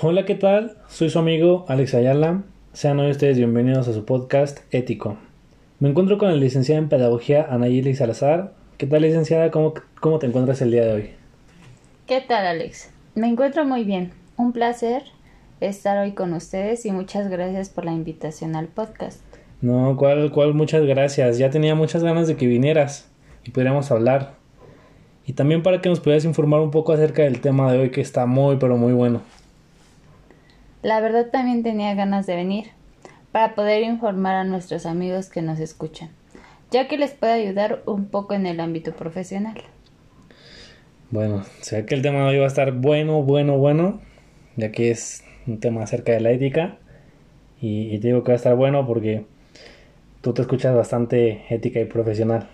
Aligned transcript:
Hola, 0.00 0.24
¿qué 0.24 0.36
tal? 0.36 0.76
Soy 0.86 1.10
su 1.10 1.18
amigo 1.18 1.64
Alex 1.66 1.92
Ayala. 1.92 2.44
Sean 2.72 3.00
hoy 3.00 3.10
ustedes 3.10 3.36
bienvenidos 3.36 3.88
a 3.88 3.92
su 3.92 4.04
podcast 4.04 4.60
Ético. 4.70 5.16
Me 5.80 5.88
encuentro 5.88 6.18
con 6.18 6.28
la 6.28 6.36
licenciada 6.36 6.80
en 6.80 6.88
Pedagogía 6.88 7.48
Anayeli 7.50 7.96
Salazar. 7.96 8.52
¿Qué 8.76 8.86
tal, 8.86 9.02
licenciada? 9.02 9.50
¿Cómo, 9.50 9.74
¿Cómo 10.00 10.20
te 10.20 10.26
encuentras 10.26 10.62
el 10.62 10.70
día 10.70 10.84
de 10.84 10.92
hoy? 10.92 11.10
¿Qué 12.06 12.20
tal, 12.20 12.46
Alex? 12.46 12.90
Me 13.16 13.26
encuentro 13.26 13.64
muy 13.64 13.82
bien. 13.82 14.12
Un 14.36 14.52
placer 14.52 15.02
estar 15.60 15.98
hoy 15.98 16.12
con 16.12 16.32
ustedes 16.32 16.86
y 16.86 16.92
muchas 16.92 17.28
gracias 17.28 17.68
por 17.68 17.84
la 17.84 17.90
invitación 17.90 18.54
al 18.54 18.68
podcast. 18.68 19.20
No, 19.62 19.96
cuál, 19.96 20.30
cuál, 20.30 20.54
muchas 20.54 20.86
gracias. 20.86 21.38
Ya 21.38 21.50
tenía 21.50 21.74
muchas 21.74 22.04
ganas 22.04 22.28
de 22.28 22.36
que 22.36 22.46
vinieras 22.46 23.10
y 23.42 23.50
pudiéramos 23.50 23.90
hablar. 23.90 24.34
Y 25.26 25.32
también 25.32 25.64
para 25.64 25.80
que 25.80 25.88
nos 25.88 25.98
pudieras 25.98 26.24
informar 26.24 26.60
un 26.60 26.70
poco 26.70 26.92
acerca 26.92 27.22
del 27.22 27.40
tema 27.40 27.72
de 27.72 27.80
hoy 27.80 27.90
que 27.90 28.00
está 28.00 28.26
muy, 28.26 28.58
pero 28.58 28.76
muy 28.76 28.92
bueno. 28.92 29.22
La 30.82 31.00
verdad 31.00 31.26
también 31.30 31.62
tenía 31.62 31.94
ganas 31.94 32.26
de 32.26 32.36
venir 32.36 32.66
para 33.32 33.54
poder 33.54 33.82
informar 33.82 34.36
a 34.36 34.44
nuestros 34.44 34.86
amigos 34.86 35.28
que 35.28 35.42
nos 35.42 35.58
escuchan, 35.58 36.10
ya 36.70 36.86
que 36.86 36.98
les 36.98 37.12
puede 37.12 37.32
ayudar 37.32 37.82
un 37.86 38.06
poco 38.06 38.34
en 38.34 38.46
el 38.46 38.60
ámbito 38.60 38.92
profesional. 38.92 39.56
Bueno, 41.10 41.44
sé 41.62 41.84
que 41.84 41.94
el 41.94 42.02
tema 42.02 42.18
de 42.20 42.24
hoy 42.26 42.38
va 42.38 42.44
a 42.44 42.48
estar 42.48 42.72
bueno, 42.72 43.22
bueno, 43.22 43.58
bueno, 43.58 44.00
ya 44.56 44.70
que 44.70 44.90
es 44.90 45.24
un 45.46 45.58
tema 45.58 45.82
acerca 45.82 46.12
de 46.12 46.20
la 46.20 46.30
ética. 46.30 46.76
Y, 47.60 47.98
te 47.98 48.08
digo 48.08 48.22
que 48.22 48.28
va 48.28 48.34
a 48.34 48.36
estar 48.36 48.54
bueno 48.54 48.86
porque 48.86 49.24
tú 50.20 50.32
te 50.32 50.42
escuchas 50.42 50.76
bastante 50.76 51.44
ética 51.48 51.80
y 51.80 51.86
profesional. 51.86 52.48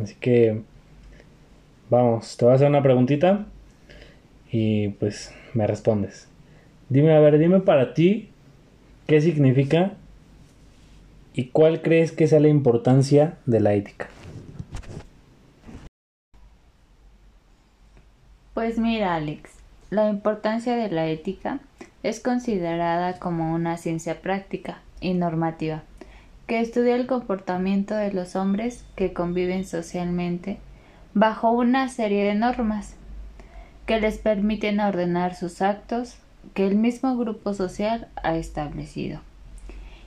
Así 0.00 0.14
que 0.14 0.62
vamos, 1.90 2.36
te 2.36 2.44
voy 2.44 2.52
a 2.52 2.54
hacer 2.56 2.68
una 2.68 2.82
preguntita 2.82 3.46
y 4.52 4.90
pues 4.90 5.34
me 5.54 5.66
respondes. 5.66 6.28
Dime, 6.88 7.14
a 7.14 7.20
ver, 7.20 7.38
dime 7.38 7.60
para 7.60 7.94
ti 7.94 8.30
qué 9.06 9.20
significa 9.20 9.94
y 11.34 11.46
cuál 11.46 11.82
crees 11.82 12.12
que 12.12 12.28
sea 12.28 12.40
la 12.40 12.48
importancia 12.48 13.36
de 13.44 13.60
la 13.60 13.74
ética. 13.74 14.08
Pues 18.54 18.78
mira, 18.78 19.14
Alex, 19.14 19.50
la 19.90 20.08
importancia 20.08 20.76
de 20.76 20.88
la 20.90 21.08
ética 21.08 21.60
es 22.02 22.20
considerada 22.20 23.18
como 23.18 23.52
una 23.52 23.76
ciencia 23.76 24.22
práctica 24.22 24.80
y 25.00 25.14
normativa 25.14 25.82
que 26.46 26.60
estudia 26.60 26.94
el 26.94 27.06
comportamiento 27.06 27.94
de 27.94 28.12
los 28.12 28.36
hombres 28.36 28.84
que 28.94 29.12
conviven 29.12 29.64
socialmente 29.64 30.58
bajo 31.12 31.50
una 31.50 31.88
serie 31.88 32.24
de 32.24 32.34
normas 32.34 32.94
que 33.84 34.00
les 34.00 34.18
permiten 34.18 34.80
ordenar 34.80 35.34
sus 35.34 35.60
actos 35.60 36.18
que 36.54 36.66
el 36.66 36.76
mismo 36.76 37.16
grupo 37.16 37.54
social 37.54 38.08
ha 38.22 38.36
establecido 38.36 39.20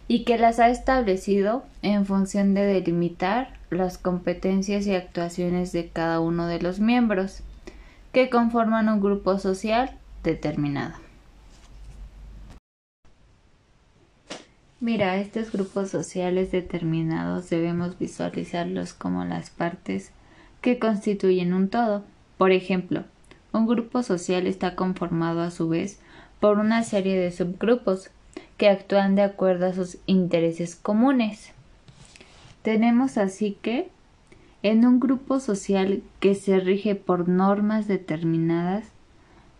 y 0.07 0.23
que 0.23 0.37
las 0.37 0.59
ha 0.59 0.69
establecido 0.69 1.63
en 1.81 2.05
función 2.05 2.53
de 2.53 2.65
delimitar 2.65 3.57
las 3.69 3.97
competencias 3.97 4.87
y 4.87 4.95
actuaciones 4.95 5.71
de 5.71 5.89
cada 5.89 6.19
uno 6.19 6.47
de 6.47 6.59
los 6.59 6.79
miembros 6.79 7.41
que 8.11 8.29
conforman 8.29 8.89
un 8.89 9.01
grupo 9.01 9.37
social 9.37 9.91
determinado. 10.23 10.95
Mira, 14.81 15.17
estos 15.17 15.51
grupos 15.51 15.89
sociales 15.89 16.51
determinados 16.51 17.49
debemos 17.49 17.99
visualizarlos 17.99 18.93
como 18.93 19.25
las 19.25 19.49
partes 19.49 20.11
que 20.61 20.79
constituyen 20.79 21.53
un 21.53 21.69
todo. 21.69 22.03
Por 22.37 22.51
ejemplo, 22.51 23.03
un 23.51 23.67
grupo 23.67 24.03
social 24.03 24.47
está 24.47 24.75
conformado 24.75 25.41
a 25.41 25.51
su 25.51 25.67
vez 25.67 25.99
por 26.39 26.59
una 26.59 26.83
serie 26.83 27.19
de 27.19 27.31
subgrupos 27.31 28.09
que 28.57 28.69
actúan 28.69 29.15
de 29.15 29.23
acuerdo 29.23 29.67
a 29.67 29.73
sus 29.73 29.97
intereses 30.05 30.75
comunes. 30.75 31.51
Tenemos 32.61 33.17
así 33.17 33.57
que 33.61 33.89
en 34.63 34.85
un 34.85 34.99
grupo 34.99 35.39
social 35.39 36.01
que 36.19 36.35
se 36.35 36.59
rige 36.59 36.95
por 36.95 37.29
normas 37.29 37.87
determinadas, 37.87 38.85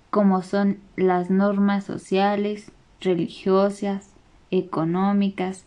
como 0.10 0.42
son 0.42 0.80
las 0.96 1.30
normas 1.30 1.86
sociales, 1.86 2.72
religiosas, 3.00 4.10
económicas, 4.52 5.64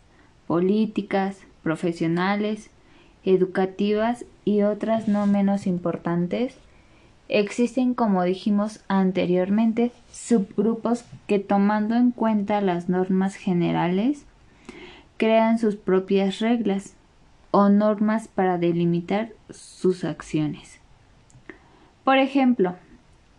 políticas, 0.46 1.38
profesionales, 1.62 2.70
educativas 3.24 4.26
y 4.44 4.62
otras 4.62 5.08
no 5.08 5.26
menos 5.26 5.66
importantes, 5.66 6.56
Existen, 7.34 7.94
como 7.94 8.24
dijimos 8.24 8.80
anteriormente, 8.88 9.90
subgrupos 10.12 11.06
que 11.26 11.38
tomando 11.38 11.94
en 11.94 12.10
cuenta 12.10 12.60
las 12.60 12.90
normas 12.90 13.36
generales 13.36 14.26
crean 15.16 15.58
sus 15.58 15.76
propias 15.76 16.40
reglas 16.40 16.94
o 17.50 17.70
normas 17.70 18.28
para 18.28 18.58
delimitar 18.58 19.30
sus 19.48 20.04
acciones. 20.04 20.78
Por 22.04 22.18
ejemplo, 22.18 22.76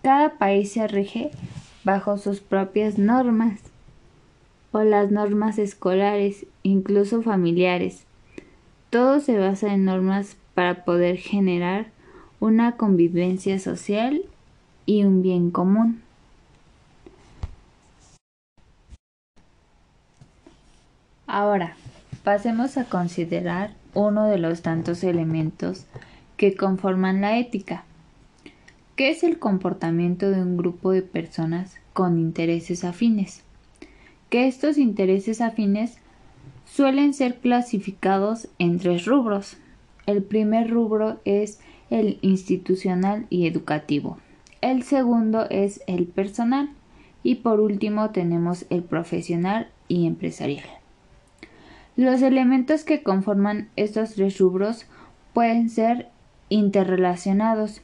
cada 0.01 0.39
país 0.39 0.71
se 0.71 0.87
rige 0.87 1.29
bajo 1.83 2.17
sus 2.17 2.39
propias 2.39 2.97
normas 2.97 3.59
o 4.71 4.81
las 4.81 5.11
normas 5.11 5.59
escolares, 5.59 6.47
incluso 6.63 7.21
familiares. 7.21 8.07
Todo 8.89 9.19
se 9.19 9.37
basa 9.37 9.71
en 9.71 9.85
normas 9.85 10.35
para 10.55 10.83
poder 10.83 11.17
generar 11.17 11.92
una 12.43 12.73
convivencia 12.73 13.57
social 13.57 14.21
y 14.85 15.05
un 15.05 15.21
bien 15.21 15.49
común. 15.49 16.01
Ahora, 21.25 21.77
pasemos 22.25 22.75
a 22.75 22.83
considerar 22.83 23.71
uno 23.93 24.25
de 24.25 24.39
los 24.39 24.61
tantos 24.61 25.05
elementos 25.05 25.85
que 26.35 26.57
conforman 26.57 27.21
la 27.21 27.37
ética. 27.37 27.85
¿Qué 28.97 29.09
es 29.09 29.23
el 29.23 29.39
comportamiento 29.39 30.29
de 30.29 30.41
un 30.41 30.57
grupo 30.57 30.91
de 30.91 31.01
personas 31.01 31.77
con 31.93 32.19
intereses 32.19 32.83
afines? 32.83 33.41
Que 34.29 34.49
estos 34.49 34.77
intereses 34.77 35.39
afines 35.39 35.97
suelen 36.65 37.13
ser 37.13 37.37
clasificados 37.37 38.49
en 38.59 38.79
tres 38.79 39.05
rubros. 39.05 39.55
El 40.05 40.23
primer 40.23 40.69
rubro 40.69 41.19
es 41.25 41.59
el 41.89 42.17
institucional 42.21 43.25
y 43.29 43.47
educativo. 43.47 44.17
El 44.61 44.83
segundo 44.83 45.47
es 45.49 45.81
el 45.87 46.05
personal 46.05 46.69
y 47.23 47.35
por 47.35 47.59
último 47.59 48.09
tenemos 48.09 48.65
el 48.69 48.83
profesional 48.83 49.69
y 49.87 50.07
empresarial. 50.07 50.65
Los 51.95 52.21
elementos 52.21 52.83
que 52.83 53.03
conforman 53.03 53.69
estos 53.75 54.13
tres 54.15 54.39
rubros 54.39 54.87
pueden 55.33 55.69
ser 55.69 56.09
interrelacionados 56.49 57.81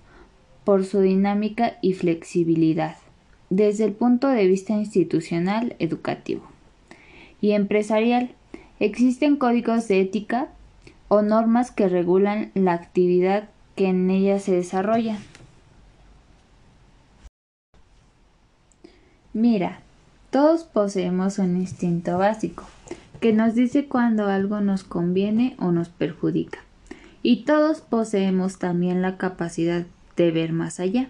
por 0.63 0.86
su 0.86 1.01
dinámica 1.01 1.78
y 1.81 1.94
flexibilidad 1.94 2.97
desde 3.50 3.86
el 3.86 3.94
punto 3.94 4.28
de 4.28 4.47
vista 4.47 4.74
institucional 4.74 5.75
educativo 5.80 6.44
y 7.41 7.51
empresarial. 7.51 8.31
Existen 8.80 9.36
códigos 9.36 9.88
de 9.88 10.01
ética 10.01 10.50
o 11.09 11.22
normas 11.22 11.72
que 11.72 11.90
regulan 11.90 12.52
la 12.53 12.74
actividad 12.74 13.50
que 13.75 13.88
en 13.90 14.09
ella 14.09 14.40
se 14.40 14.53
desarrolla. 14.53 15.18
Mira, 19.34 19.81
todos 20.31 20.64
poseemos 20.64 21.40
un 21.40 21.58
instinto 21.58 22.18
básico 22.18 22.64
que 23.19 23.34
nos 23.34 23.56
dice 23.56 23.88
cuando 23.88 24.28
algo 24.28 24.62
nos 24.62 24.84
conviene 24.84 25.56
o 25.59 25.72
nos 25.72 25.90
perjudica. 25.90 26.59
Y 27.22 27.44
todos 27.44 27.81
poseemos 27.81 28.59
también 28.59 29.02
la 29.02 29.18
capacidad 29.18 29.86
de 30.16 30.31
ver 30.31 30.53
más 30.53 30.80
allá, 30.80 31.09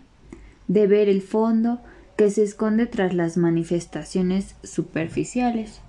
de 0.67 0.87
ver 0.87 1.07
el 1.07 1.21
fondo 1.21 1.79
que 2.17 2.29
se 2.31 2.43
esconde 2.43 2.87
tras 2.87 3.13
las 3.13 3.37
manifestaciones 3.37 4.55
superficiales. 4.63 5.81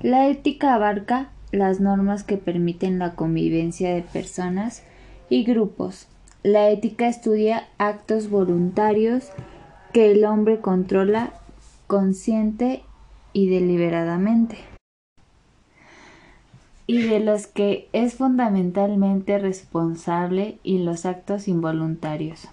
La 0.00 0.28
ética 0.28 0.74
abarca 0.74 1.30
las 1.54 1.80
normas 1.80 2.24
que 2.24 2.36
permiten 2.36 2.98
la 2.98 3.14
convivencia 3.14 3.94
de 3.94 4.02
personas 4.02 4.82
y 5.30 5.44
grupos. 5.44 6.06
La 6.42 6.68
ética 6.70 7.08
estudia 7.08 7.68
actos 7.78 8.28
voluntarios 8.28 9.30
que 9.92 10.12
el 10.12 10.24
hombre 10.24 10.60
controla 10.60 11.32
consciente 11.86 12.82
y 13.32 13.48
deliberadamente 13.48 14.56
y 16.86 17.02
de 17.02 17.20
los 17.20 17.46
que 17.46 17.88
es 17.92 18.14
fundamentalmente 18.14 19.38
responsable 19.38 20.58
y 20.62 20.78
los 20.78 21.06
actos 21.06 21.48
involuntarios 21.48 22.48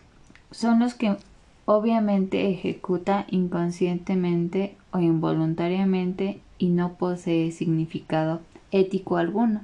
son 0.51 0.80
los 0.80 0.94
que 0.94 1.18
obviamente 1.65 2.50
ejecuta 2.50 3.25
inconscientemente 3.30 4.75
o 4.92 5.00
involuntariamente 5.00 6.39
y 6.57 6.69
no 6.69 6.94
posee 6.94 7.51
significado 7.51 8.42
ético 8.71 9.18
alguno. 9.18 9.62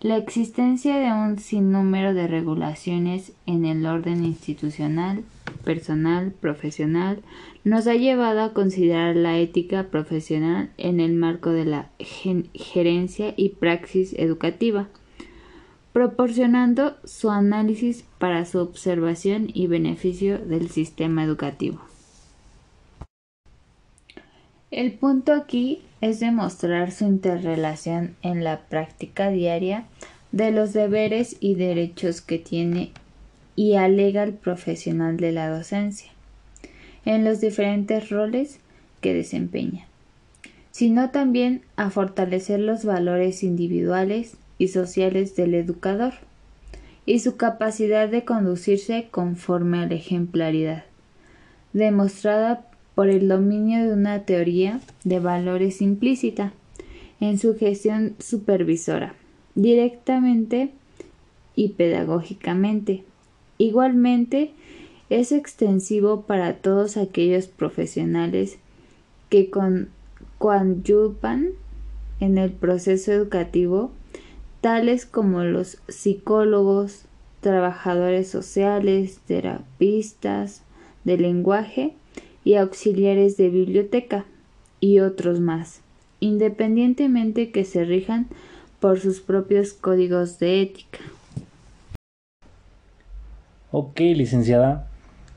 La 0.00 0.16
existencia 0.16 0.98
de 0.98 1.12
un 1.12 1.38
sinnúmero 1.38 2.12
de 2.12 2.26
regulaciones 2.26 3.32
en 3.46 3.64
el 3.64 3.86
orden 3.86 4.24
institucional 4.24 5.22
personal, 5.62 6.32
profesional, 6.32 7.20
nos 7.64 7.86
ha 7.86 7.94
llevado 7.94 8.42
a 8.42 8.52
considerar 8.52 9.16
la 9.16 9.38
ética 9.38 9.84
profesional 9.84 10.70
en 10.76 11.00
el 11.00 11.14
marco 11.14 11.50
de 11.50 11.64
la 11.64 11.90
gerencia 11.98 13.32
y 13.36 13.50
praxis 13.50 14.14
educativa, 14.18 14.88
proporcionando 15.92 16.96
su 17.04 17.30
análisis 17.30 18.04
para 18.18 18.44
su 18.44 18.58
observación 18.58 19.48
y 19.52 19.66
beneficio 19.66 20.38
del 20.38 20.68
sistema 20.68 21.22
educativo. 21.22 21.91
El 24.72 24.92
punto 24.92 25.34
aquí 25.34 25.82
es 26.00 26.18
demostrar 26.18 26.92
su 26.92 27.04
interrelación 27.04 28.16
en 28.22 28.42
la 28.42 28.60
práctica 28.62 29.28
diaria 29.28 29.84
de 30.32 30.50
los 30.50 30.72
deberes 30.72 31.36
y 31.40 31.56
derechos 31.56 32.22
que 32.22 32.38
tiene 32.38 32.90
y 33.54 33.74
alega 33.74 34.22
el 34.22 34.32
profesional 34.32 35.18
de 35.18 35.30
la 35.30 35.50
docencia 35.50 36.10
en 37.04 37.22
los 37.22 37.42
diferentes 37.42 38.08
roles 38.08 38.60
que 39.02 39.12
desempeña, 39.12 39.86
sino 40.70 41.10
también 41.10 41.60
a 41.76 41.90
fortalecer 41.90 42.58
los 42.58 42.86
valores 42.86 43.42
individuales 43.42 44.38
y 44.56 44.68
sociales 44.68 45.36
del 45.36 45.52
educador 45.52 46.14
y 47.04 47.18
su 47.18 47.36
capacidad 47.36 48.08
de 48.08 48.24
conducirse 48.24 49.08
conforme 49.10 49.80
a 49.80 49.86
la 49.86 49.96
ejemplaridad, 49.96 50.84
demostrada 51.74 52.71
por 52.94 53.08
el 53.08 53.28
dominio 53.28 53.86
de 53.86 53.92
una 53.92 54.24
teoría 54.24 54.80
de 55.04 55.18
valores 55.18 55.80
implícita 55.80 56.52
en 57.20 57.38
su 57.38 57.56
gestión 57.56 58.16
supervisora, 58.18 59.14
directamente 59.54 60.70
y 61.54 61.70
pedagógicamente. 61.70 63.04
Igualmente, 63.58 64.52
es 65.08 65.30
extensivo 65.30 66.22
para 66.22 66.54
todos 66.54 66.96
aquellos 66.96 67.46
profesionales 67.46 68.58
que 69.28 69.50
con, 69.50 69.88
coadyuvan 70.38 71.50
en 72.20 72.38
el 72.38 72.50
proceso 72.50 73.12
educativo, 73.12 73.92
tales 74.60 75.06
como 75.06 75.44
los 75.44 75.78
psicólogos, 75.88 77.04
trabajadores 77.40 78.28
sociales, 78.28 79.18
terapistas 79.26 80.62
de 81.04 81.18
lenguaje 81.18 81.94
y 82.44 82.54
auxiliares 82.54 83.36
de 83.36 83.48
biblioteca 83.48 84.24
y 84.80 85.00
otros 85.00 85.40
más, 85.40 85.80
independientemente 86.20 87.50
que 87.50 87.64
se 87.64 87.84
rijan 87.84 88.28
por 88.80 88.98
sus 88.98 89.20
propios 89.20 89.72
códigos 89.72 90.38
de 90.38 90.62
ética. 90.62 90.98
Ok, 93.70 94.00
licenciada. 94.00 94.88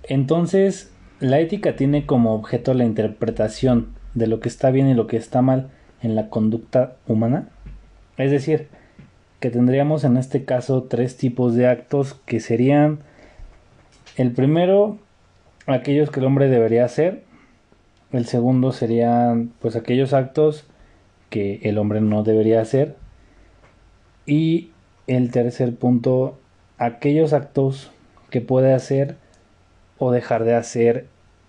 Entonces, 0.04 0.92
la 1.19 1.40
ética 1.40 1.75
tiene 1.75 2.06
como 2.06 2.34
objeto 2.34 2.74
la 2.74 2.86
interpretación 2.86 3.90
de 4.13 4.28
lo 4.28 4.40
que 4.40 4.50
está 4.50 4.72
bien 4.72 4.88
y 4.90 4.94
lo 4.94 5.08
que 5.08 5.18
está 5.18 5.42
mal 5.42 5.69
en 6.01 6.16
la 6.16 6.30
conducta 6.30 6.98
humana. 7.08 7.50
Es 8.18 8.31
decir, 8.31 8.68
que 9.40 9.50
tendríamos 9.51 10.04
en 10.04 10.18
este 10.18 10.44
caso 10.44 10.84
tres 10.84 11.18
tipos 11.18 11.56
de 11.56 11.68
actos 11.68 12.16
que 12.25 12.40
serían 12.40 13.00
el 14.18 14.31
primero 14.31 14.98
aquellos 15.68 16.10
que 16.12 16.20
el 16.20 16.26
hombre 16.26 16.50
debería 16.50 16.86
hacer. 16.86 17.24
El 18.12 18.26
segundo 18.26 18.72
serían 18.72 19.52
pues 19.60 19.76
aquellos 19.76 20.14
actos 20.14 20.66
que 21.30 21.60
el 21.64 21.78
hombre 21.78 22.02
no 22.02 22.24
debería 22.24 22.62
hacer. 22.62 22.96
Y 24.26 24.72
el 25.08 25.32
tercer 25.32 25.76
punto, 25.76 26.38
aquellos 26.78 27.34
actos 27.34 27.92
que 28.30 28.42
puede 28.42 28.74
hacer 28.74 29.18
o 29.98 30.12
dejar 30.12 30.44
de 30.44 30.56
hacer 30.56 31.08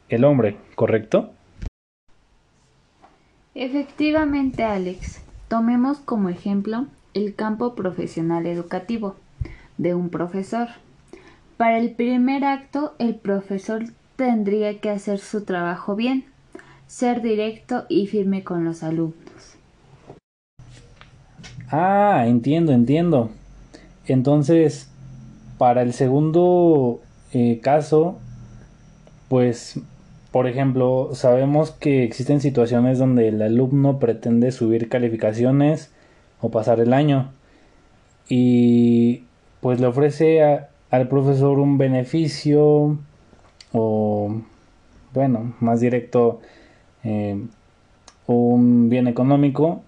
el 0.08 0.24
hombre, 0.24 0.56
¿correcto? 0.74 1.30
Efectivamente, 3.54 4.64
Alex. 4.64 5.22
Tomemos 5.48 5.98
como 5.98 6.28
ejemplo 6.28 6.86
el 7.14 7.34
campo 7.34 7.74
profesional 7.74 8.46
educativo 8.46 9.14
de 9.78 9.94
un 9.94 10.10
profesor. 10.10 10.68
Para 11.56 11.78
el 11.78 11.92
primer 11.92 12.44
acto, 12.44 12.94
el 12.98 13.14
profesor 13.14 13.84
tendría 14.16 14.80
que 14.80 14.90
hacer 14.90 15.18
su 15.18 15.44
trabajo 15.44 15.94
bien, 15.94 16.24
ser 16.86 17.22
directo 17.22 17.84
y 17.88 18.06
firme 18.06 18.42
con 18.42 18.64
los 18.64 18.82
alumnos. 18.82 19.14
Ah, 21.70 22.24
entiendo, 22.26 22.72
entiendo. 22.72 23.30
Entonces, 24.06 24.90
para 25.58 25.82
el 25.82 25.92
segundo 25.92 27.00
eh, 27.32 27.60
caso, 27.62 28.18
pues, 29.28 29.80
por 30.30 30.46
ejemplo, 30.46 31.10
sabemos 31.12 31.70
que 31.72 32.04
existen 32.04 32.40
situaciones 32.40 32.98
donde 32.98 33.28
el 33.28 33.42
alumno 33.42 33.98
pretende 33.98 34.52
subir 34.52 34.88
calificaciones 34.88 35.92
o 36.40 36.50
pasar 36.50 36.80
el 36.80 36.92
año 36.92 37.32
y 38.28 39.24
pues 39.60 39.80
le 39.80 39.86
ofrece 39.86 40.42
al 40.90 41.08
profesor 41.08 41.58
un 41.58 41.78
beneficio 41.78 42.98
o, 43.76 44.40
bueno, 45.12 45.54
más 45.60 45.80
directo, 45.80 46.40
eh, 47.04 47.38
un 48.26 48.88
bien 48.88 49.06
económico 49.06 49.82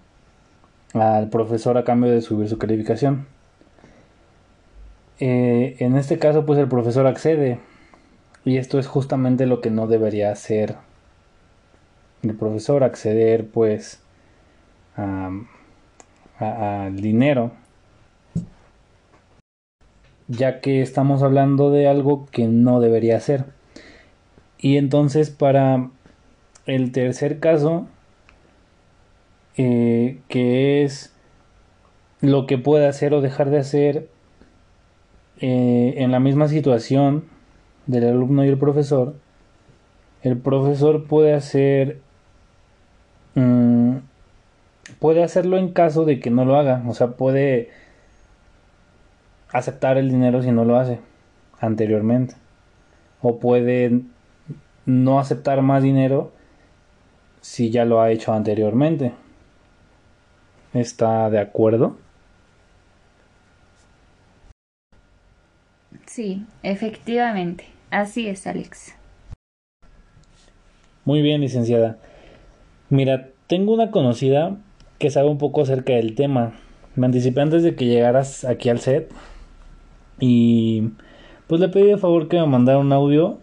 al 0.93 1.29
profesor 1.29 1.77
a 1.77 1.83
cambio 1.83 2.11
de 2.11 2.21
subir 2.21 2.47
su 2.49 2.57
calificación. 2.57 3.27
Eh, 5.19 5.75
en 5.79 5.97
este 5.97 6.19
caso, 6.19 6.45
pues 6.45 6.59
el 6.59 6.67
profesor 6.67 7.07
accede 7.07 7.59
y 8.45 8.57
esto 8.57 8.79
es 8.79 8.87
justamente 8.87 9.45
lo 9.45 9.59
que 9.59 9.71
no 9.71 9.87
debería 9.87 10.31
hacer 10.31 10.75
el 12.21 12.35
profesor, 12.35 12.83
acceder 12.83 13.47
pues 13.47 14.01
al 14.95 16.95
dinero 16.97 17.51
ya 20.29 20.61
que 20.61 20.81
estamos 20.81 21.23
hablando 21.23 21.71
de 21.71 21.87
algo 21.87 22.27
que 22.31 22.47
no 22.47 22.79
debería 22.79 23.17
hacer. 23.17 23.45
Y 24.59 24.77
entonces 24.77 25.29
para 25.29 25.89
el 26.65 26.91
tercer 26.91 27.39
caso, 27.39 27.87
eh, 29.57 30.19
que 30.27 30.83
es 30.83 31.15
lo 32.21 32.45
que 32.45 32.57
puede 32.57 32.87
hacer 32.87 33.13
o 33.13 33.21
dejar 33.21 33.49
de 33.49 33.59
hacer 33.59 34.09
eh, 35.39 35.95
en 35.97 36.11
la 36.11 36.19
misma 36.19 36.49
situación 36.49 37.25
del 37.87 38.07
alumno 38.07 38.43
y 38.43 38.49
el 38.49 38.57
profesor, 38.57 39.15
el 40.21 40.37
profesor 40.37 41.05
puede 41.05 41.33
hacer 41.33 42.01
mm, 43.35 43.97
puede 44.99 45.23
hacerlo 45.23 45.57
en 45.57 45.71
caso 45.71 46.05
de 46.05 46.19
que 46.19 46.29
no 46.29 46.45
lo 46.45 46.57
haga, 46.57 46.83
o 46.87 46.93
sea, 46.93 47.11
puede 47.11 47.69
aceptar 49.51 49.97
el 49.97 50.09
dinero 50.09 50.43
si 50.43 50.51
no 50.51 50.65
lo 50.65 50.77
hace 50.77 50.99
anteriormente, 51.59 52.35
o 53.21 53.39
puede 53.39 54.01
no 54.89 55.19
aceptar 55.19 55.61
más 55.61 55.83
dinero 55.83 56.31
si 57.41 57.69
ya 57.69 57.85
lo 57.85 58.01
ha 58.01 58.11
hecho 58.11 58.33
anteriormente. 58.33 59.13
¿Está 60.73 61.29
de 61.29 61.39
acuerdo? 61.39 61.97
Sí, 66.07 66.45
efectivamente. 66.63 67.65
Así 67.91 68.27
es, 68.27 68.47
Alex. 68.47 68.95
Muy 71.05 71.21
bien, 71.21 71.41
licenciada. 71.41 71.97
Mira, 72.89 73.29
tengo 73.47 73.73
una 73.73 73.91
conocida 73.91 74.57
que 74.97 75.11
sabe 75.11 75.29
un 75.29 75.37
poco 75.37 75.61
acerca 75.61 75.93
del 75.93 76.15
tema. 76.15 76.53
Me 76.95 77.05
anticipé 77.05 77.41
antes 77.41 77.61
de 77.61 77.75
que 77.75 77.85
llegaras 77.85 78.43
aquí 78.43 78.69
al 78.69 78.79
set 78.79 79.11
y 80.19 80.89
pues 81.47 81.61
le 81.61 81.69
pedí 81.69 81.85
de 81.85 81.97
favor 81.97 82.27
que 82.27 82.37
me 82.37 82.47
mandara 82.47 82.79
un 82.79 82.91
audio 82.91 83.39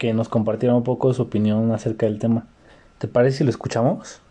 que 0.00 0.14
nos 0.14 0.30
compartiera 0.30 0.74
un 0.74 0.82
poco 0.82 1.12
su 1.12 1.20
opinión 1.20 1.72
acerca 1.72 2.06
del 2.06 2.18
tema. 2.18 2.46
¿Te 2.96 3.06
parece 3.06 3.38
si 3.38 3.44
lo 3.44 3.50
escuchamos? 3.50 4.22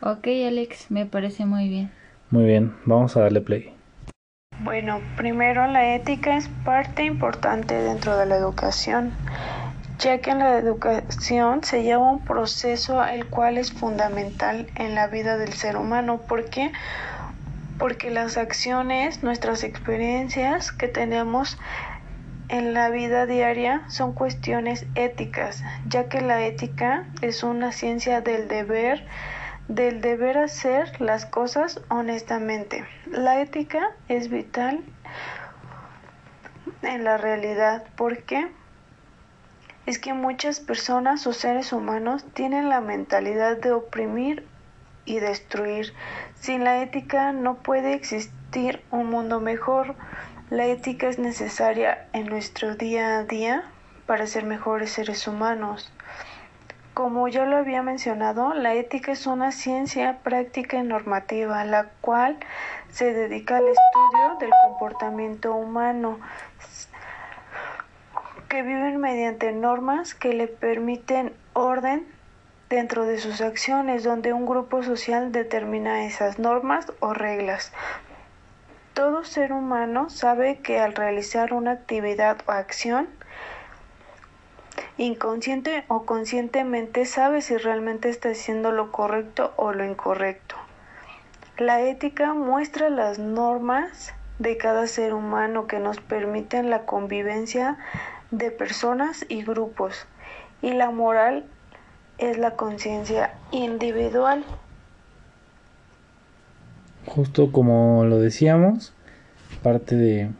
Ok, 0.00 0.28
Alex, 0.46 0.92
me 0.92 1.06
parece 1.06 1.44
muy 1.44 1.68
bien. 1.68 1.90
Muy 2.30 2.44
bien, 2.44 2.76
vamos 2.84 3.16
a 3.16 3.20
darle 3.20 3.40
play. 3.40 3.74
Bueno, 4.60 5.00
primero 5.16 5.66
la 5.66 5.96
ética 5.96 6.36
es 6.36 6.48
parte 6.64 7.04
importante 7.04 7.74
dentro 7.74 8.16
de 8.16 8.26
la 8.26 8.36
educación, 8.36 9.10
ya 9.98 10.18
que 10.20 10.30
en 10.30 10.38
la 10.38 10.56
educación 10.56 11.64
se 11.64 11.82
lleva 11.82 12.08
un 12.08 12.20
proceso 12.20 13.04
el 13.04 13.26
cual 13.26 13.58
es 13.58 13.72
fundamental 13.72 14.68
en 14.76 14.94
la 14.94 15.08
vida 15.08 15.36
del 15.36 15.52
ser 15.52 15.76
humano. 15.76 16.20
¿Por 16.28 16.48
qué? 16.48 16.70
Porque 17.76 18.12
las 18.12 18.36
acciones, 18.36 19.24
nuestras 19.24 19.64
experiencias 19.64 20.70
que 20.70 20.86
tenemos 20.86 21.58
en 22.52 22.74
la 22.74 22.90
vida 22.90 23.24
diaria 23.24 23.82
son 23.88 24.12
cuestiones 24.12 24.84
éticas, 24.94 25.64
ya 25.88 26.10
que 26.10 26.20
la 26.20 26.44
ética 26.44 27.06
es 27.22 27.42
una 27.42 27.72
ciencia 27.72 28.20
del 28.20 28.46
deber, 28.46 29.06
del 29.68 30.02
deber 30.02 30.36
hacer 30.36 31.00
las 31.00 31.24
cosas 31.24 31.80
honestamente. 31.88 32.84
La 33.06 33.40
ética 33.40 33.92
es 34.08 34.28
vital 34.28 34.84
en 36.82 37.04
la 37.04 37.16
realidad. 37.16 37.84
¿Por 37.96 38.22
qué? 38.24 38.48
es 39.86 39.98
que 39.98 40.12
muchas 40.12 40.60
personas 40.60 41.26
o 41.26 41.32
seres 41.32 41.72
humanos 41.72 42.24
tienen 42.34 42.68
la 42.68 42.80
mentalidad 42.80 43.56
de 43.56 43.72
oprimir 43.72 44.46
y 45.04 45.18
destruir. 45.18 45.92
Sin 46.34 46.62
la 46.62 46.82
ética 46.82 47.32
no 47.32 47.56
puede 47.56 47.94
existir 47.94 48.41
un 48.90 49.08
mundo 49.08 49.40
mejor. 49.40 49.94
La 50.50 50.66
ética 50.66 51.08
es 51.08 51.18
necesaria 51.18 52.06
en 52.12 52.26
nuestro 52.26 52.76
día 52.76 53.18
a 53.18 53.24
día 53.24 53.64
para 54.04 54.26
ser 54.26 54.44
mejores 54.44 54.92
seres 54.92 55.26
humanos. 55.26 55.90
Como 56.92 57.26
ya 57.28 57.46
lo 57.46 57.56
había 57.56 57.82
mencionado, 57.82 58.52
la 58.52 58.74
ética 58.74 59.12
es 59.12 59.26
una 59.26 59.52
ciencia 59.52 60.18
práctica 60.22 60.76
y 60.76 60.82
normativa, 60.82 61.64
la 61.64 61.84
cual 62.02 62.36
se 62.90 63.14
dedica 63.14 63.56
al 63.56 63.68
estudio 63.68 64.36
del 64.38 64.50
comportamiento 64.64 65.54
humano, 65.54 66.20
que 68.50 68.62
viven 68.62 69.00
mediante 69.00 69.50
normas 69.52 70.14
que 70.14 70.34
le 70.34 70.46
permiten 70.46 71.32
orden 71.54 72.06
dentro 72.68 73.06
de 73.06 73.16
sus 73.16 73.40
acciones, 73.40 74.04
donde 74.04 74.34
un 74.34 74.44
grupo 74.44 74.82
social 74.82 75.32
determina 75.32 76.04
esas 76.04 76.38
normas 76.38 76.92
o 77.00 77.14
reglas. 77.14 77.72
Todo 78.94 79.24
ser 79.24 79.52
humano 79.52 80.10
sabe 80.10 80.58
que 80.58 80.78
al 80.78 80.94
realizar 80.94 81.54
una 81.54 81.72
actividad 81.72 82.38
o 82.46 82.52
acción, 82.52 83.08
inconsciente 84.98 85.84
o 85.88 86.04
conscientemente 86.04 87.06
sabe 87.06 87.40
si 87.40 87.56
realmente 87.56 88.10
está 88.10 88.30
haciendo 88.30 88.70
lo 88.70 88.92
correcto 88.92 89.54
o 89.56 89.72
lo 89.72 89.84
incorrecto. 89.84 90.56
La 91.56 91.80
ética 91.80 92.34
muestra 92.34 92.90
las 92.90 93.18
normas 93.18 94.12
de 94.38 94.56
cada 94.58 94.86
ser 94.86 95.14
humano 95.14 95.66
que 95.66 95.78
nos 95.78 96.00
permiten 96.00 96.68
la 96.68 96.84
convivencia 96.84 97.78
de 98.30 98.50
personas 98.50 99.24
y 99.28 99.42
grupos 99.42 100.06
y 100.60 100.72
la 100.72 100.90
moral 100.90 101.46
es 102.18 102.38
la 102.38 102.52
conciencia 102.52 103.34
individual. 103.50 104.44
Justo 107.06 107.52
como 107.52 108.04
lo 108.04 108.18
decíamos, 108.18 108.92
parte 109.62 109.96
de, 109.96 110.30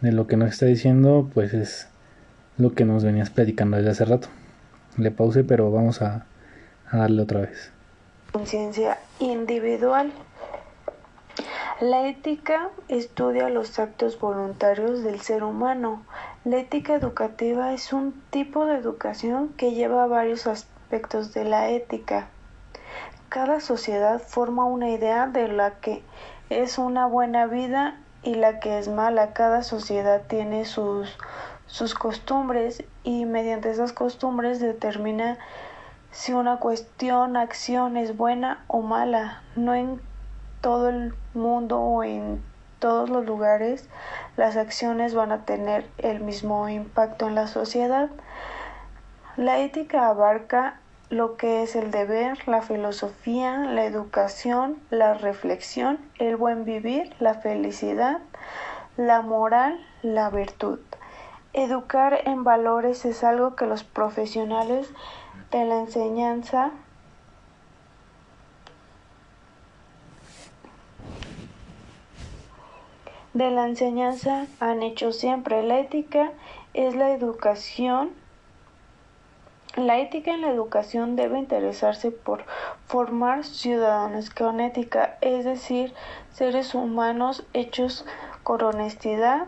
de 0.00 0.12
lo 0.12 0.26
que 0.26 0.36
nos 0.36 0.50
está 0.50 0.66
diciendo 0.66 1.30
pues 1.32 1.54
es 1.54 1.88
lo 2.58 2.74
que 2.74 2.84
nos 2.84 3.04
venías 3.04 3.30
platicando 3.30 3.76
desde 3.76 3.90
hace 3.90 4.04
rato. 4.04 4.28
Le 4.96 5.10
pause, 5.10 5.44
pero 5.44 5.70
vamos 5.70 6.02
a, 6.02 6.26
a 6.90 6.96
darle 6.96 7.22
otra 7.22 7.40
vez. 7.40 7.72
Conciencia 8.32 8.98
individual. 9.18 10.12
La 11.80 12.06
ética 12.08 12.68
estudia 12.88 13.48
los 13.48 13.78
actos 13.78 14.20
voluntarios 14.20 15.02
del 15.02 15.20
ser 15.20 15.42
humano. 15.42 16.02
La 16.44 16.58
ética 16.58 16.94
educativa 16.94 17.72
es 17.72 17.94
un 17.94 18.12
tipo 18.30 18.66
de 18.66 18.76
educación 18.76 19.48
que 19.56 19.72
lleva 19.72 20.06
varios 20.06 20.46
aspectos 20.46 21.32
de 21.32 21.44
la 21.44 21.70
ética. 21.70 22.28
Cada 23.30 23.60
sociedad 23.60 24.20
forma 24.20 24.64
una 24.64 24.90
idea 24.90 25.28
de 25.28 25.46
la 25.46 25.76
que 25.78 26.02
es 26.48 26.78
una 26.78 27.06
buena 27.06 27.46
vida 27.46 27.96
y 28.24 28.34
la 28.34 28.58
que 28.58 28.76
es 28.76 28.88
mala. 28.88 29.34
Cada 29.34 29.62
sociedad 29.62 30.22
tiene 30.26 30.64
sus 30.64 31.16
sus 31.66 31.94
costumbres 31.94 32.82
y 33.04 33.26
mediante 33.26 33.70
esas 33.70 33.92
costumbres 33.92 34.58
determina 34.58 35.38
si 36.10 36.32
una 36.32 36.56
cuestión, 36.56 37.36
acción 37.36 37.96
es 37.96 38.16
buena 38.16 38.64
o 38.66 38.82
mala. 38.82 39.44
No 39.54 39.76
en 39.76 40.00
todo 40.60 40.88
el 40.88 41.14
mundo 41.32 41.78
o 41.78 42.02
en 42.02 42.42
todos 42.80 43.10
los 43.10 43.24
lugares 43.24 43.88
las 44.36 44.56
acciones 44.56 45.14
van 45.14 45.30
a 45.30 45.44
tener 45.44 45.88
el 45.98 46.18
mismo 46.18 46.68
impacto 46.68 47.28
en 47.28 47.36
la 47.36 47.46
sociedad. 47.46 48.10
La 49.36 49.60
ética 49.60 50.08
abarca 50.08 50.80
lo 51.10 51.36
que 51.36 51.62
es 51.62 51.76
el 51.76 51.90
deber, 51.90 52.46
la 52.48 52.62
filosofía, 52.62 53.58
la 53.58 53.84
educación, 53.84 54.78
la 54.90 55.14
reflexión, 55.14 55.98
el 56.18 56.36
buen 56.36 56.64
vivir, 56.64 57.14
la 57.18 57.34
felicidad, 57.34 58.20
la 58.96 59.20
moral, 59.20 59.78
la 60.02 60.30
virtud. 60.30 60.78
Educar 61.52 62.20
en 62.26 62.44
valores 62.44 63.04
es 63.04 63.24
algo 63.24 63.56
que 63.56 63.66
los 63.66 63.82
profesionales 63.82 64.88
de 65.50 65.64
la 65.64 65.80
enseñanza 65.80 66.70
de 73.32 73.50
la 73.50 73.66
enseñanza 73.66 74.46
han 74.58 74.82
hecho 74.82 75.12
siempre. 75.12 75.62
La 75.62 75.78
ética 75.78 76.32
es 76.74 76.94
la 76.94 77.12
educación. 77.12 78.10
La 79.76 79.98
ética 79.98 80.32
en 80.32 80.40
la 80.40 80.50
educación 80.50 81.14
debe 81.14 81.38
interesarse 81.38 82.10
por 82.10 82.44
formar 82.86 83.44
ciudadanos 83.44 84.30
con 84.30 84.60
ética, 84.60 85.16
es 85.20 85.44
decir, 85.44 85.94
seres 86.32 86.74
humanos 86.74 87.46
hechos 87.52 88.04
con 88.42 88.62
honestidad, 88.62 89.46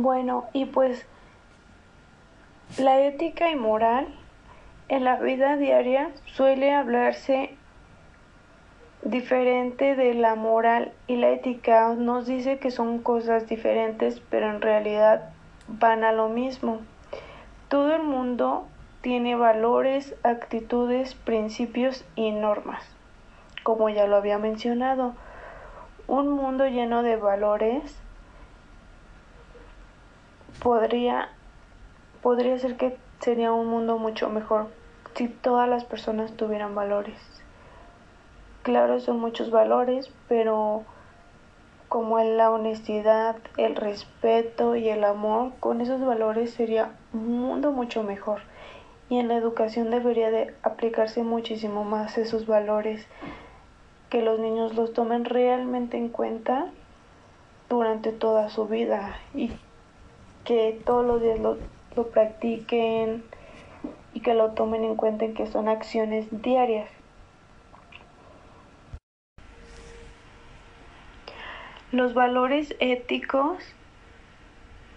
Bueno, 0.00 0.44
y 0.52 0.66
pues 0.66 1.04
la 2.78 3.00
ética 3.00 3.50
y 3.50 3.56
moral 3.56 4.06
en 4.88 5.02
la 5.02 5.16
vida 5.16 5.56
diaria 5.56 6.12
suele 6.26 6.72
hablarse 6.72 7.56
diferente 9.02 9.94
de 9.96 10.14
la 10.14 10.34
moral 10.34 10.92
y 11.06 11.16
la 11.16 11.30
ética. 11.30 11.94
Nos 11.94 12.26
dice 12.26 12.58
que 12.58 12.70
son 12.70 12.98
cosas 12.98 13.48
diferentes, 13.48 14.20
pero 14.30 14.50
en 14.50 14.60
realidad 14.60 15.30
van 15.68 16.04
a 16.04 16.12
lo 16.12 16.28
mismo. 16.28 16.80
Todo 17.68 17.94
el 17.94 18.02
mundo 18.02 18.66
tiene 19.00 19.36
valores, 19.36 20.14
actitudes, 20.22 21.14
principios 21.14 22.04
y 22.16 22.30
normas, 22.30 22.84
como 23.62 23.88
ya 23.88 24.06
lo 24.06 24.16
había 24.16 24.38
mencionado. 24.38 25.14
Un 26.06 26.30
mundo 26.30 26.66
lleno 26.66 27.02
de 27.02 27.16
valores 27.16 27.96
podría, 30.62 31.28
podría 32.22 32.58
ser 32.58 32.76
que 32.76 32.96
sería 33.20 33.52
un 33.52 33.68
mundo 33.68 33.98
mucho 33.98 34.30
mejor 34.30 34.68
si 35.14 35.28
todas 35.28 35.68
las 35.68 35.84
personas 35.84 36.32
tuvieran 36.34 36.74
valores. 36.74 37.16
Claro, 38.68 39.00
son 39.00 39.18
muchos 39.18 39.50
valores, 39.50 40.10
pero 40.28 40.84
como 41.88 42.18
la 42.18 42.50
honestidad, 42.50 43.36
el 43.56 43.74
respeto 43.74 44.76
y 44.76 44.90
el 44.90 45.04
amor, 45.04 45.52
con 45.58 45.80
esos 45.80 46.04
valores 46.04 46.50
sería 46.50 46.90
un 47.14 47.40
mundo 47.40 47.72
mucho 47.72 48.02
mejor. 48.02 48.42
Y 49.08 49.20
en 49.20 49.28
la 49.28 49.36
educación 49.36 49.90
debería 49.90 50.30
de 50.30 50.54
aplicarse 50.62 51.22
muchísimo 51.22 51.84
más 51.84 52.18
esos 52.18 52.46
valores 52.46 53.06
que 54.10 54.20
los 54.20 54.38
niños 54.38 54.74
los 54.74 54.92
tomen 54.92 55.24
realmente 55.24 55.96
en 55.96 56.10
cuenta 56.10 56.66
durante 57.70 58.12
toda 58.12 58.50
su 58.50 58.66
vida 58.66 59.16
y 59.32 59.50
que 60.44 60.78
todos 60.84 61.06
los 61.06 61.22
días 61.22 61.40
lo, 61.40 61.56
practiquen 62.12 63.24
y 64.12 64.20
que 64.20 64.34
lo 64.34 64.50
tomen 64.50 64.84
en 64.84 64.94
cuenta 64.94 65.24
en 65.24 65.32
que 65.32 65.46
son 65.46 65.68
acciones 65.68 66.26
diarias. 66.42 66.97
Los 71.90 72.12
valores 72.12 72.74
éticos 72.80 73.64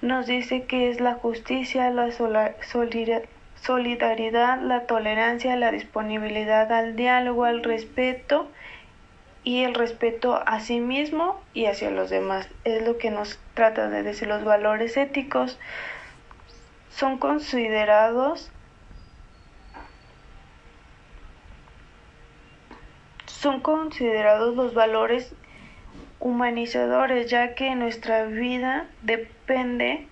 nos 0.01 0.25
dice 0.25 0.63
que 0.65 0.89
es 0.89 0.99
la 0.99 1.13
justicia, 1.13 1.89
la 1.89 2.09
solidaridad, 3.55 4.61
la 4.61 4.87
tolerancia, 4.87 5.55
la 5.55 5.71
disponibilidad 5.71 6.71
al 6.71 6.95
diálogo, 6.95 7.45
al 7.45 7.63
respeto 7.63 8.49
y 9.43 9.63
el 9.63 9.73
respeto 9.73 10.41
a 10.45 10.59
sí 10.59 10.81
mismo 10.81 11.39
y 11.53 11.67
hacia 11.67 11.91
los 11.91 12.09
demás. 12.09 12.49
Es 12.65 12.85
lo 12.85 12.97
que 12.97 13.09
nos 13.09 13.39
trata 13.53 13.89
de 13.89 14.03
decir 14.03 14.27
los 14.27 14.43
valores 14.43 14.97
éticos. 14.97 15.59
Son 16.89 17.17
considerados 17.17 18.51
son 23.25 23.61
considerados 23.61 24.55
los 24.55 24.75
valores 24.75 25.33
humanizadores, 26.21 27.29
ya 27.29 27.55
que 27.55 27.75
nuestra 27.75 28.25
vida 28.25 28.85
depende 29.01 30.07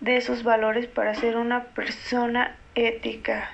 de 0.00 0.16
esos 0.16 0.42
valores 0.42 0.86
para 0.86 1.14
ser 1.14 1.36
una 1.36 1.64
persona 1.64 2.56
ética. 2.74 3.50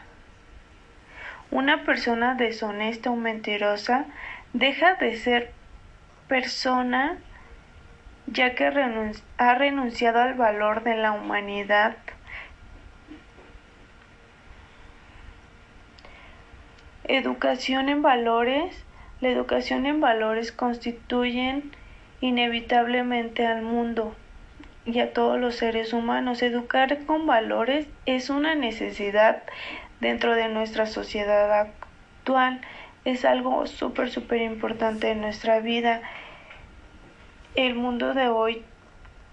Una 1.50 1.84
persona 1.84 2.34
deshonesta 2.34 3.10
o 3.10 3.16
mentirosa 3.16 4.06
deja 4.52 4.94
de 4.94 5.16
ser 5.16 5.52
persona 6.28 7.18
ya 8.26 8.54
que 8.54 8.64
ha 9.38 9.54
renunciado 9.54 10.20
al 10.20 10.34
valor 10.34 10.82
de 10.82 10.96
la 10.96 11.12
humanidad. 11.12 11.96
Educación 17.04 17.88
en 17.88 18.02
valores. 18.02 18.84
La 19.20 19.30
educación 19.30 19.86
en 19.86 20.00
valores 20.00 20.52
constituyen 20.52 21.72
inevitablemente 22.20 23.46
al 23.46 23.62
mundo 23.62 24.14
y 24.84 25.00
a 25.00 25.12
todos 25.12 25.40
los 25.40 25.56
seres 25.56 25.92
humanos. 25.94 26.42
Educar 26.42 27.04
con 27.06 27.26
valores 27.26 27.88
es 28.04 28.28
una 28.28 28.54
necesidad 28.54 29.42
dentro 30.00 30.34
de 30.34 30.48
nuestra 30.48 30.86
sociedad 30.86 31.50
actual. 31.60 32.60
Es 33.06 33.24
algo 33.24 33.66
súper, 33.66 34.10
súper 34.10 34.42
importante 34.42 35.10
en 35.10 35.22
nuestra 35.22 35.60
vida. 35.60 36.02
El 37.54 37.74
mundo 37.74 38.12
de 38.12 38.28
hoy 38.28 38.62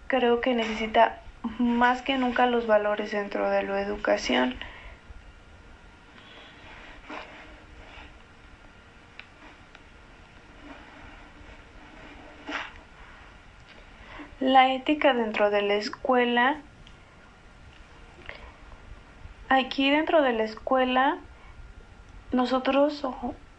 creo 0.08 0.40
que 0.40 0.54
necesita 0.54 1.20
más 1.60 2.02
que 2.02 2.18
nunca 2.18 2.46
los 2.46 2.68
valores 2.68 3.12
dentro 3.12 3.50
de 3.50 3.64
la 3.64 3.82
educación. 3.82 4.56
La 14.44 14.74
ética 14.74 15.14
dentro 15.14 15.50
de 15.52 15.62
la 15.62 15.76
escuela. 15.76 16.58
Aquí 19.48 19.90
dentro 19.90 20.22
de 20.22 20.34
la 20.34 20.44
escuela, 20.44 21.18
nosotros 22.34 23.08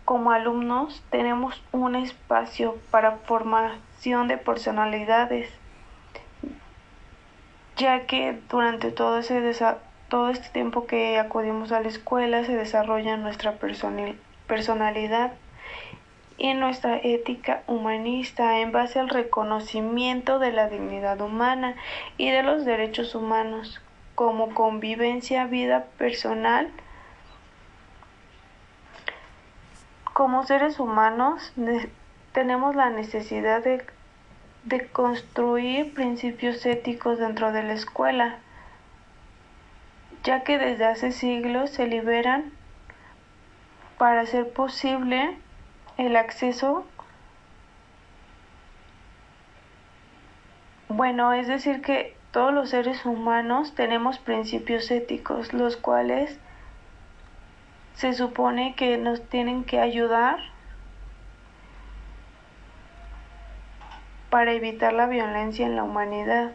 como 0.04 0.30
alumnos 0.30 1.02
tenemos 1.08 1.62
un 1.72 1.96
espacio 1.96 2.76
para 2.90 3.12
formación 3.12 4.28
de 4.28 4.36
personalidades, 4.36 5.50
ya 7.78 8.04
que 8.04 8.38
durante 8.50 8.90
todo, 8.90 9.20
ese 9.20 9.40
todo 10.10 10.28
este 10.28 10.50
tiempo 10.50 10.86
que 10.86 11.18
acudimos 11.18 11.72
a 11.72 11.80
la 11.80 11.88
escuela 11.88 12.44
se 12.44 12.56
desarrolla 12.56 13.16
nuestra 13.16 13.58
personalidad 14.46 15.32
y 16.36 16.54
nuestra 16.54 16.96
ética 16.96 17.62
humanista 17.66 18.58
en 18.60 18.72
base 18.72 18.98
al 18.98 19.08
reconocimiento 19.08 20.38
de 20.38 20.52
la 20.52 20.68
dignidad 20.68 21.20
humana 21.20 21.76
y 22.18 22.30
de 22.30 22.42
los 22.42 22.64
derechos 22.64 23.14
humanos 23.14 23.80
como 24.14 24.54
convivencia, 24.54 25.46
vida 25.46 25.86
personal. 25.98 26.70
Como 30.12 30.44
seres 30.44 30.78
humanos 30.78 31.52
tenemos 32.32 32.76
la 32.76 32.90
necesidad 32.90 33.62
de, 33.62 33.84
de 34.64 34.86
construir 34.88 35.92
principios 35.94 36.64
éticos 36.66 37.18
dentro 37.18 37.52
de 37.52 37.64
la 37.64 37.72
escuela, 37.72 38.38
ya 40.22 40.42
que 40.42 40.58
desde 40.58 40.84
hace 40.84 41.12
siglos 41.12 41.70
se 41.70 41.86
liberan 41.86 42.52
para 43.98 44.22
hacer 44.22 44.52
posible 44.52 45.36
el 45.96 46.16
acceso, 46.16 46.84
bueno, 50.88 51.32
es 51.32 51.46
decir 51.46 51.82
que 51.82 52.16
todos 52.30 52.52
los 52.52 52.70
seres 52.70 53.04
humanos 53.06 53.74
tenemos 53.74 54.18
principios 54.18 54.90
éticos, 54.90 55.52
los 55.52 55.76
cuales 55.76 56.38
se 57.94 58.12
supone 58.12 58.74
que 58.74 58.98
nos 58.98 59.22
tienen 59.28 59.64
que 59.64 59.78
ayudar 59.78 60.38
para 64.30 64.52
evitar 64.52 64.92
la 64.92 65.06
violencia 65.06 65.64
en 65.64 65.76
la 65.76 65.84
humanidad. 65.84 66.50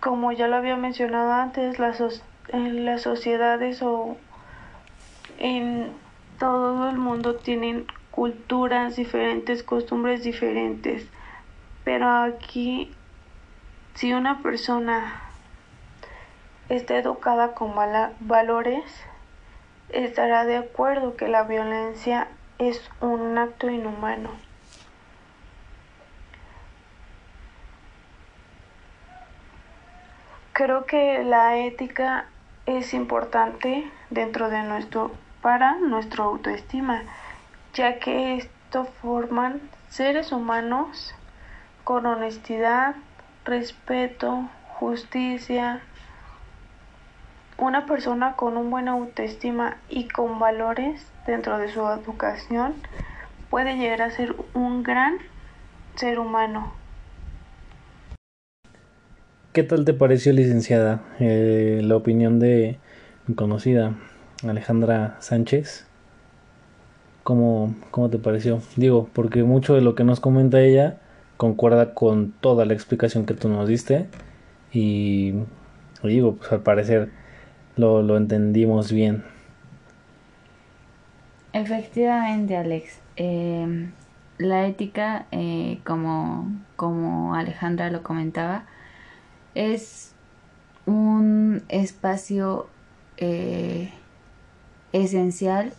Como 0.00 0.32
ya 0.32 0.48
lo 0.48 0.56
había 0.56 0.76
mencionado 0.76 1.32
antes, 1.32 1.78
las, 1.78 2.02
en 2.48 2.84
las 2.84 3.00
sociedades 3.00 3.80
o 3.80 4.18
en 5.38 5.94
todo 6.38 6.88
el 6.90 6.98
mundo 6.98 7.36
tiene 7.36 7.84
culturas 8.10 8.96
diferentes, 8.96 9.62
costumbres 9.62 10.22
diferentes, 10.22 11.08
pero 11.84 12.08
aquí 12.08 12.94
si 13.94 14.12
una 14.12 14.42
persona 14.42 15.22
está 16.68 16.98
educada 16.98 17.54
con 17.54 17.74
valores, 18.20 18.84
estará 19.90 20.44
de 20.44 20.56
acuerdo 20.56 21.16
que 21.16 21.28
la 21.28 21.44
violencia 21.44 22.28
es 22.58 22.90
un 23.00 23.38
acto 23.38 23.70
inhumano. 23.70 24.30
Creo 30.52 30.86
que 30.86 31.22
la 31.22 31.58
ética 31.58 32.26
es 32.64 32.94
importante 32.94 33.90
dentro 34.10 34.48
de 34.48 34.62
nuestro 34.62 35.12
para 35.46 35.78
nuestra 35.78 36.24
autoestima, 36.24 37.04
ya 37.72 38.00
que 38.00 38.34
esto 38.34 38.84
forman 39.00 39.60
seres 39.88 40.32
humanos 40.32 41.14
con 41.84 42.04
honestidad, 42.04 42.96
respeto, 43.44 44.50
justicia. 44.80 45.82
Una 47.58 47.86
persona 47.86 48.32
con 48.32 48.56
un 48.56 48.70
buena 48.70 48.90
autoestima 48.90 49.76
y 49.88 50.08
con 50.08 50.40
valores 50.40 51.06
dentro 51.28 51.58
de 51.58 51.68
su 51.68 51.88
educación 51.90 52.74
puede 53.48 53.76
llegar 53.76 54.02
a 54.02 54.10
ser 54.10 54.34
un 54.52 54.82
gran 54.82 55.18
ser 55.94 56.18
humano. 56.18 56.72
¿Qué 59.52 59.62
tal 59.62 59.84
te 59.84 59.94
pareció, 59.94 60.32
licenciada, 60.32 61.02
eh, 61.20 61.82
la 61.84 61.94
opinión 61.94 62.40
de 62.40 62.80
mi 63.28 63.36
conocida? 63.36 63.94
Alejandra 64.42 65.16
Sánchez. 65.20 65.86
¿Cómo, 67.22 67.74
¿Cómo 67.90 68.10
te 68.10 68.18
pareció? 68.18 68.60
Digo, 68.76 69.08
porque 69.12 69.42
mucho 69.42 69.74
de 69.74 69.80
lo 69.80 69.94
que 69.94 70.04
nos 70.04 70.20
comenta 70.20 70.60
ella 70.60 70.98
concuerda 71.36 71.94
con 71.94 72.32
toda 72.32 72.64
la 72.64 72.74
explicación 72.74 73.26
que 73.26 73.34
tú 73.34 73.48
nos 73.48 73.68
diste. 73.68 74.06
Y 74.72 75.34
digo, 76.02 76.36
pues 76.36 76.52
al 76.52 76.60
parecer 76.60 77.10
lo, 77.76 78.02
lo 78.02 78.16
entendimos 78.16 78.92
bien. 78.92 79.24
Efectivamente, 81.52 82.56
Alex. 82.56 83.00
Em, 83.16 83.92
la 84.38 84.66
ética, 84.66 85.26
eh, 85.32 85.80
como, 85.84 86.50
como 86.76 87.34
Alejandra 87.34 87.90
lo 87.90 88.02
comentaba, 88.02 88.66
es 89.54 90.12
un 90.84 91.62
espacio 91.68 92.68
eh, 93.16 93.90
esencial 94.92 95.72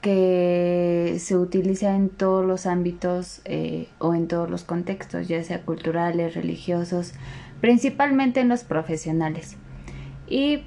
que 0.00 1.16
se 1.18 1.36
utiliza 1.36 1.96
en 1.96 2.10
todos 2.10 2.46
los 2.46 2.66
ámbitos 2.66 3.40
eh, 3.44 3.88
o 3.98 4.14
en 4.14 4.28
todos 4.28 4.48
los 4.48 4.62
contextos, 4.62 5.26
ya 5.26 5.42
sea 5.42 5.62
culturales, 5.62 6.34
religiosos, 6.34 7.12
principalmente 7.60 8.40
en 8.40 8.48
los 8.48 8.62
profesionales. 8.62 9.56
Y, 10.28 10.62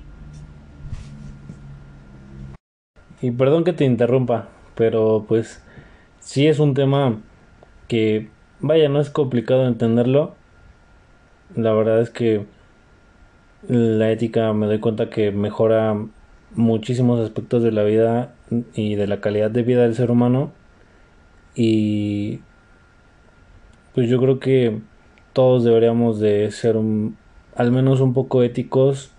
y 3.21 3.31
perdón 3.31 3.63
que 3.63 3.73
te 3.73 3.85
interrumpa, 3.85 4.49
pero 4.75 5.25
pues 5.27 5.63
sí 6.19 6.47
es 6.47 6.59
un 6.59 6.73
tema 6.73 7.21
que, 7.87 8.29
vaya, 8.59 8.89
no 8.89 8.99
es 8.99 9.09
complicado 9.09 9.67
entenderlo. 9.67 10.35
La 11.55 11.73
verdad 11.73 12.01
es 12.01 12.09
que 12.09 12.45
la 13.67 14.11
ética 14.11 14.53
me 14.53 14.67
doy 14.67 14.79
cuenta 14.79 15.09
que 15.09 15.31
mejora 15.31 15.95
muchísimos 16.55 17.19
aspectos 17.19 17.63
de 17.63 17.71
la 17.71 17.83
vida 17.83 18.33
y 18.73 18.95
de 18.95 19.07
la 19.07 19.21
calidad 19.21 19.51
de 19.51 19.63
vida 19.63 19.83
del 19.83 19.95
ser 19.95 20.11
humano. 20.11 20.51
Y 21.55 22.39
pues 23.93 24.09
yo 24.09 24.19
creo 24.19 24.39
que 24.39 24.79
todos 25.33 25.63
deberíamos 25.63 26.19
de 26.19 26.51
ser 26.51 26.75
al 27.55 27.71
menos 27.71 28.01
un 28.01 28.13
poco 28.13 28.43
éticos 28.43 29.11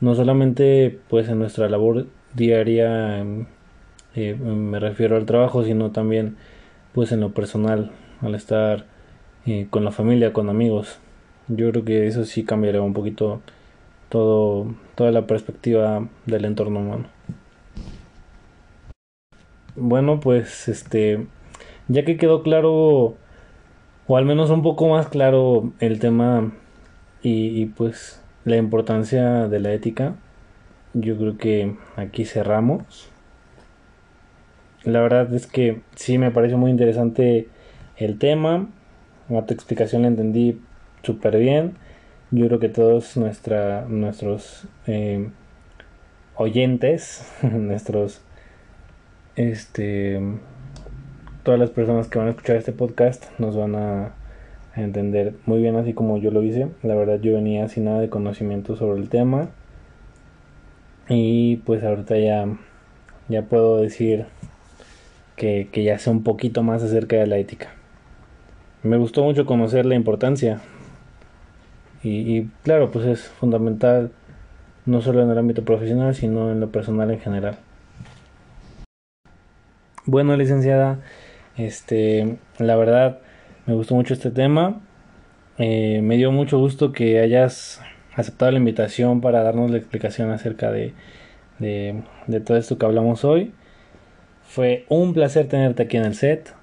no 0.00 0.14
solamente 0.14 0.98
pues 1.08 1.28
en 1.28 1.38
nuestra 1.38 1.68
labor 1.68 2.06
diaria 2.34 3.24
eh, 4.14 4.34
me 4.34 4.78
refiero 4.78 5.16
al 5.16 5.24
trabajo 5.24 5.64
sino 5.64 5.90
también 5.90 6.36
pues 6.92 7.12
en 7.12 7.20
lo 7.20 7.32
personal 7.32 7.92
al 8.20 8.34
estar 8.34 8.84
eh, 9.46 9.68
con 9.70 9.84
la 9.84 9.92
familia 9.92 10.32
con 10.32 10.48
amigos. 10.48 10.98
Yo 11.48 11.70
creo 11.70 11.84
que 11.84 12.06
eso 12.08 12.24
sí 12.24 12.44
cambiaría 12.44 12.82
un 12.82 12.92
poquito 12.92 13.42
todo, 14.08 14.74
toda 14.94 15.10
la 15.10 15.26
perspectiva 15.26 16.06
del 16.26 16.44
entorno 16.44 16.80
humano. 16.80 17.06
Bueno, 19.74 20.20
pues 20.20 20.68
este, 20.68 21.26
ya 21.88 22.04
que 22.04 22.16
quedó 22.16 22.42
claro, 22.42 23.16
o 24.06 24.16
al 24.16 24.24
menos 24.24 24.50
un 24.50 24.62
poco 24.62 24.88
más 24.88 25.08
claro 25.08 25.72
el 25.80 25.98
tema 25.98 26.52
y, 27.22 27.66
pues 27.66 28.22
la 28.44 28.56
importancia 28.56 29.48
de 29.48 29.60
la 29.60 29.72
ética, 29.72 30.14
yo 30.94 31.16
creo 31.18 31.36
que 31.36 31.76
aquí 31.96 32.24
cerramos. 32.24 33.10
La 34.84 35.00
verdad 35.00 35.34
es 35.34 35.46
que 35.48 35.82
sí 35.96 36.16
me 36.18 36.30
pareció 36.30 36.56
muy 36.56 36.70
interesante 36.70 37.48
el 37.96 38.18
tema. 38.18 38.68
A 39.36 39.42
tu 39.44 39.52
explicación 39.52 40.02
la 40.02 40.08
entendí 40.08 40.60
súper 41.02 41.38
bien 41.38 41.74
yo 42.36 42.48
creo 42.48 42.58
que 42.58 42.68
todos 42.68 43.16
nuestra, 43.16 43.86
nuestros 43.88 44.68
eh, 44.86 45.30
oyentes, 46.34 47.26
nuestros 47.42 48.20
este 49.36 50.20
todas 51.42 51.58
las 51.58 51.70
personas 51.70 52.08
que 52.08 52.18
van 52.18 52.28
a 52.28 52.30
escuchar 52.32 52.56
este 52.56 52.72
podcast 52.72 53.24
nos 53.38 53.56
van 53.56 53.74
a, 53.74 54.12
entender 54.74 55.32
muy 55.46 55.62
bien 55.62 55.76
así 55.76 55.94
como 55.94 56.18
yo 56.18 56.30
lo 56.30 56.42
hice. 56.42 56.68
La 56.82 56.94
verdad 56.94 57.18
yo 57.22 57.32
venía 57.32 57.66
sin 57.68 57.84
nada 57.84 58.00
de 58.00 58.10
conocimiento 58.10 58.76
sobre 58.76 59.00
el 59.00 59.08
tema. 59.08 59.48
Y 61.08 61.56
pues 61.64 61.82
ahorita 61.82 62.18
ya, 62.18 62.46
ya 63.30 63.42
puedo 63.44 63.78
decir 63.78 64.26
que, 65.36 65.68
que 65.72 65.84
ya 65.84 65.98
sé 65.98 66.10
un 66.10 66.22
poquito 66.22 66.62
más 66.62 66.82
acerca 66.82 67.16
de 67.16 67.26
la 67.26 67.38
ética. 67.38 67.68
Me 68.82 68.98
gustó 68.98 69.24
mucho 69.24 69.46
conocer 69.46 69.86
la 69.86 69.94
importancia. 69.94 70.60
Y, 72.08 72.48
claro, 72.62 72.92
pues 72.92 73.04
es 73.06 73.22
fundamental 73.22 74.12
no 74.84 75.00
solo 75.00 75.22
en 75.22 75.30
el 75.30 75.38
ámbito 75.38 75.64
profesional, 75.64 76.14
sino 76.14 76.52
en 76.52 76.60
lo 76.60 76.70
personal 76.70 77.10
en 77.10 77.18
general. 77.18 77.58
Bueno, 80.04 80.36
licenciada, 80.36 81.00
este, 81.56 82.38
la 82.58 82.76
verdad 82.76 83.18
me 83.66 83.74
gustó 83.74 83.96
mucho 83.96 84.14
este 84.14 84.30
tema. 84.30 84.80
Eh, 85.58 86.00
me 86.00 86.16
dio 86.16 86.30
mucho 86.30 86.58
gusto 86.58 86.92
que 86.92 87.18
hayas 87.18 87.80
aceptado 88.14 88.52
la 88.52 88.58
invitación 88.58 89.20
para 89.20 89.42
darnos 89.42 89.72
la 89.72 89.78
explicación 89.78 90.30
acerca 90.30 90.70
de, 90.70 90.94
de, 91.58 92.40
todo 92.44 92.56
esto 92.56 92.78
que 92.78 92.86
hablamos 92.86 93.24
hoy. 93.24 93.52
Fue 94.44 94.84
un 94.88 95.12
placer 95.12 95.48
tenerte 95.48 95.82
aquí 95.82 95.96
en 95.96 96.04
el 96.04 96.14
set 96.14 96.54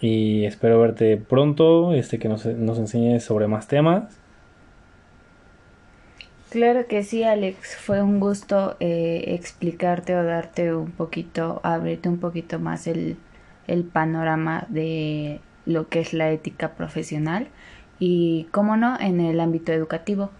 y 0.00 0.46
espero 0.46 0.80
verte 0.80 1.18
pronto, 1.18 1.92
este, 1.92 2.18
que 2.18 2.30
nos, 2.30 2.46
nos 2.46 2.78
enseñes 2.78 3.24
sobre 3.24 3.46
más 3.46 3.68
temas. 3.68 4.17
Claro 6.50 6.86
que 6.86 7.04
sí, 7.04 7.24
Alex. 7.24 7.76
Fue 7.76 8.02
un 8.02 8.20
gusto 8.20 8.76
eh, 8.80 9.24
explicarte 9.28 10.16
o 10.16 10.24
darte 10.24 10.74
un 10.74 10.90
poquito, 10.90 11.60
abrirte 11.62 12.08
un 12.08 12.18
poquito 12.18 12.58
más 12.58 12.86
el, 12.86 13.16
el 13.66 13.84
panorama 13.84 14.64
de 14.68 15.40
lo 15.66 15.88
que 15.88 16.00
es 16.00 16.14
la 16.14 16.30
ética 16.30 16.70
profesional 16.70 17.48
y, 17.98 18.48
cómo 18.50 18.76
no, 18.76 18.98
en 18.98 19.20
el 19.20 19.40
ámbito 19.40 19.72
educativo. 19.72 20.30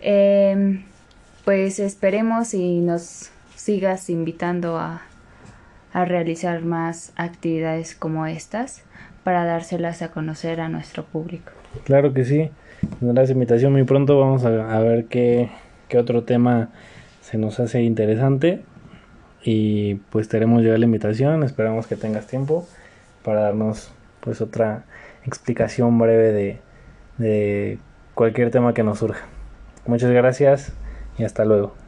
Em, 0.00 0.84
pues 1.44 1.80
esperemos 1.80 2.54
y 2.54 2.80
nos 2.80 3.30
sigas 3.56 4.10
invitando 4.10 4.78
a, 4.78 5.02
a 5.92 6.04
realizar 6.04 6.62
más 6.62 7.12
actividades 7.16 7.96
como 7.96 8.26
estas 8.26 8.84
para 9.24 9.44
dárselas 9.44 10.02
a 10.02 10.12
conocer 10.12 10.60
a 10.60 10.68
nuestro 10.68 11.04
público. 11.04 11.50
Claro 11.84 12.14
que 12.14 12.24
sí. 12.24 12.50
Gracias 13.00 13.30
invitación. 13.30 13.72
Muy 13.72 13.84
pronto 13.84 14.18
vamos 14.18 14.44
a, 14.44 14.78
ver 14.80 15.06
qué, 15.06 15.50
qué, 15.88 15.98
otro 15.98 16.24
tema 16.24 16.70
se 17.20 17.38
nos 17.38 17.60
hace 17.60 17.82
interesante. 17.82 18.62
Y 19.44 19.96
pues 20.10 20.28
tenemos 20.28 20.62
ya 20.62 20.76
la 20.76 20.84
invitación. 20.84 21.42
Esperamos 21.42 21.86
que 21.86 21.96
tengas 21.96 22.26
tiempo 22.26 22.66
para 23.24 23.42
darnos 23.42 23.92
pues 24.20 24.40
otra 24.40 24.84
explicación 25.24 25.98
breve 25.98 26.32
de, 26.32 26.58
de 27.18 27.78
cualquier 28.14 28.50
tema 28.50 28.74
que 28.74 28.82
nos 28.82 28.98
surja. 28.98 29.26
Muchas 29.86 30.10
gracias 30.10 30.72
y 31.18 31.24
hasta 31.24 31.44
luego. 31.44 31.87